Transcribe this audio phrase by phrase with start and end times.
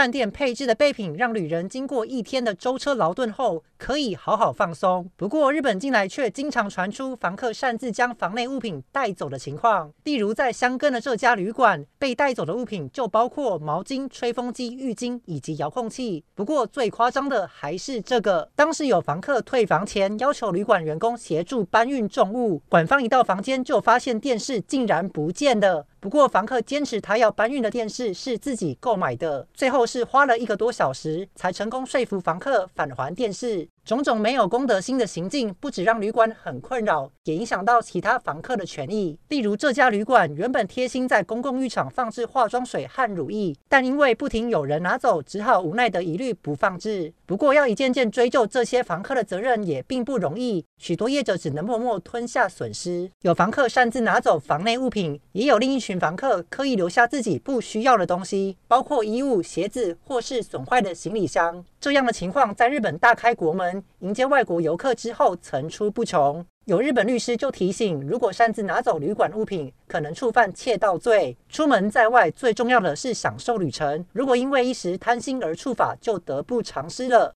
[0.00, 5.10] 饭店配置的备品让旅人经过一天的舟车劳顿后，可以好好放松。
[5.14, 9.92] 不过，日本近来却经常传出房客擅自将房内物品带走的情况。
[10.04, 16.24] 例如，在箱根的这家旅馆，被带走的物品就包括毛巾、吹风机、浴巾以及遥控器。
[16.34, 25.86] 不过，最夸张的还是这个：当时有房客退房前要求旅馆员工协助搬运重物，馆方一到房间就发现电视竟然不见了。
[26.00, 33.68] 不过，房客坚持他要搬运的电视是自己购买的，最后是花了一个多小时才成功说服房客返还电视。
[33.84, 39.18] 种种没有公德心的行径，不止让旅馆很困扰，也影响到其他房客的权益。
[39.28, 47.12] 例如，这家旅馆原本贴心在公共浴场放置化妆水和乳液，但因为不停有人拿走，只好无奈的一律不放置。
[47.26, 53.10] 不过，要一件件追究这些房客的责任也并不容易，许多业者只能默默吞下损失。
[53.22, 61.64] 有房客擅自拿走房内物品，也有另一群房客刻意留下自己不需要的东西，包括衣物、鞋子或是损坏的行李箱。
[61.80, 66.44] 这样的情况在日本大开国门迎接外国游客之后层出不穷。
[66.66, 71.36] 有日本律师就提醒，如果擅自拿走旅馆物品，可能触犯窃盗罪。
[71.48, 74.04] 出门在外，最重要的是享受旅程。
[74.12, 77.28] 如果因为一时贪心而触法，就得不偿失了。